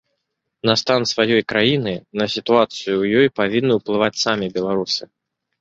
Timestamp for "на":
0.69-0.75, 2.21-2.25